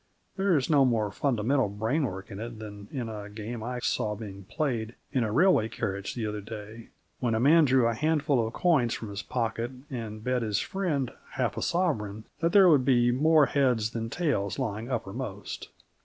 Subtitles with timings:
[0.35, 4.45] There is no more fundamental brainwork in it than in a game I saw being
[4.45, 6.87] played in a railway carriage the other day,
[7.19, 11.11] when a man drew a handful of coins from his pocket and bet his friend
[11.33, 15.67] half a sovereign that there would be more heads than tails lying uppermost.